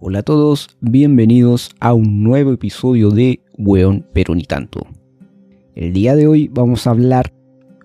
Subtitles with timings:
[0.00, 4.86] Hola a todos, bienvenidos a un nuevo episodio de Weón pero ni tanto.
[5.74, 7.34] El día de hoy vamos a hablar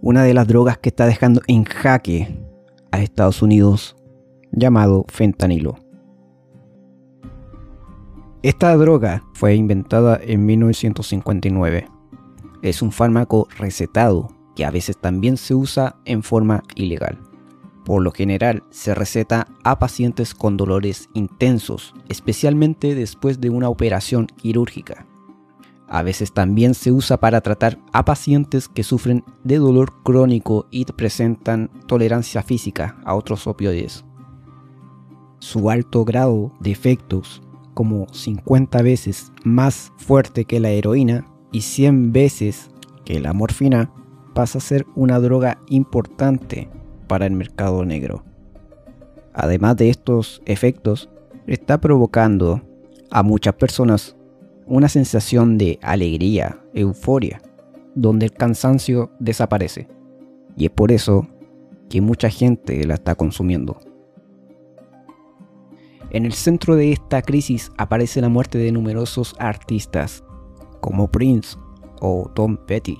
[0.00, 2.26] una de las drogas que está dejando en jaque
[2.90, 3.94] a Estados Unidos
[4.50, 5.76] llamado fentanilo.
[8.42, 11.86] Esta droga fue inventada en 1959.
[12.62, 17.29] Es un fármaco recetado que a veces también se usa en forma ilegal.
[17.90, 24.28] Por lo general se receta a pacientes con dolores intensos, especialmente después de una operación
[24.28, 25.08] quirúrgica.
[25.88, 30.84] A veces también se usa para tratar a pacientes que sufren de dolor crónico y
[30.84, 34.04] presentan tolerancia física a otros opioides.
[35.40, 37.42] Su alto grado de efectos,
[37.74, 42.70] como 50 veces más fuerte que la heroína y 100 veces
[43.04, 43.92] que la morfina,
[44.32, 46.70] pasa a ser una droga importante
[47.10, 48.22] para el mercado negro.
[49.34, 51.10] Además de estos efectos,
[51.48, 52.62] está provocando
[53.10, 54.14] a muchas personas
[54.64, 57.42] una sensación de alegría, euforia,
[57.96, 59.88] donde el cansancio desaparece.
[60.56, 61.26] Y es por eso
[61.88, 63.80] que mucha gente la está consumiendo.
[66.10, 70.22] En el centro de esta crisis aparece la muerte de numerosos artistas,
[70.80, 71.58] como Prince
[72.00, 72.98] o Tom Petty,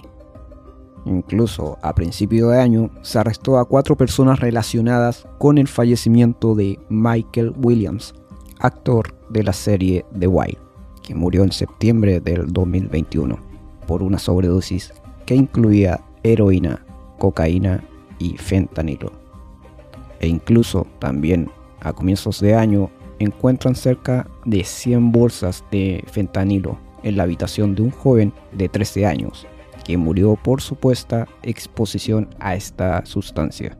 [1.06, 6.78] Incluso a principio de año se arrestó a cuatro personas relacionadas con el fallecimiento de
[6.88, 8.14] Michael Williams,
[8.58, 10.58] actor de la serie The Wild,
[11.02, 13.38] que murió en septiembre del 2021
[13.86, 14.92] por una sobredosis
[15.24, 16.84] que incluía heroína,
[17.18, 17.82] cocaína
[18.18, 19.12] y fentanilo.
[20.20, 27.16] E incluso también a comienzos de año encuentran cerca de 100 bolsas de fentanilo en
[27.16, 29.46] la habitación de un joven de 13 años
[29.84, 33.76] que murió por supuesta exposición a esta sustancia.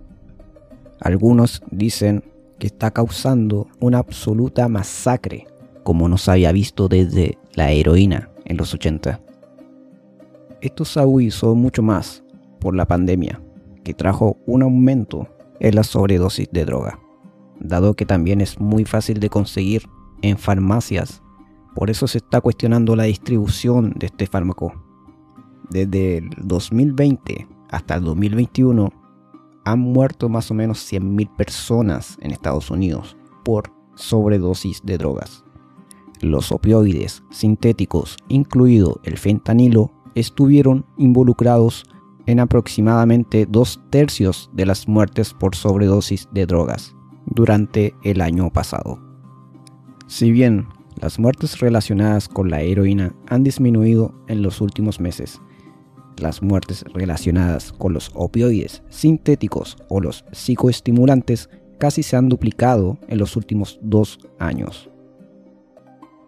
[1.00, 2.24] Algunos dicen
[2.58, 5.46] que está causando una absoluta masacre,
[5.82, 9.20] como no se había visto desde la heroína en los 80.
[10.60, 12.22] Esto se agudizó mucho más
[12.60, 13.40] por la pandemia,
[13.82, 15.26] que trajo un aumento
[15.58, 17.00] en la sobredosis de droga,
[17.58, 19.82] dado que también es muy fácil de conseguir
[20.20, 21.22] en farmacias.
[21.74, 24.89] Por eso se está cuestionando la distribución de este fármaco
[25.70, 28.92] desde el 2020 hasta el 2021
[29.64, 35.44] han muerto más o menos 100.000 personas en Estados Unidos por sobredosis de drogas.
[36.20, 41.84] Los opioides sintéticos, incluido el fentanilo, estuvieron involucrados
[42.26, 46.94] en aproximadamente dos tercios de las muertes por sobredosis de drogas
[47.26, 49.00] durante el año pasado.
[50.06, 50.66] Si bien
[50.96, 55.40] las muertes relacionadas con la heroína han disminuido en los últimos meses,
[56.22, 63.18] las muertes relacionadas con los opioides sintéticos o los psicoestimulantes casi se han duplicado en
[63.18, 64.90] los últimos dos años.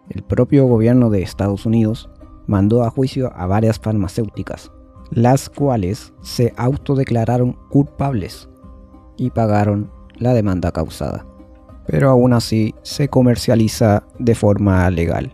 [0.09, 2.09] El propio gobierno de Estados Unidos
[2.47, 4.71] mandó a juicio a varias farmacéuticas,
[5.11, 8.49] las cuales se autodeclararon culpables
[9.17, 11.25] y pagaron la demanda causada.
[11.87, 15.33] Pero aún así se comercializa de forma legal.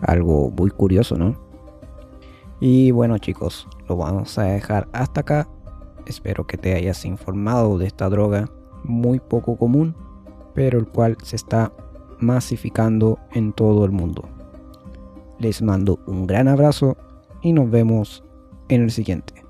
[0.00, 1.43] Algo muy curioso, ¿no?
[2.60, 5.48] Y bueno chicos, lo vamos a dejar hasta acá.
[6.06, 8.48] Espero que te hayas informado de esta droga
[8.84, 9.96] muy poco común,
[10.54, 11.72] pero el cual se está
[12.20, 14.28] masificando en todo el mundo.
[15.38, 16.96] Les mando un gran abrazo
[17.42, 18.24] y nos vemos
[18.68, 19.43] en el siguiente.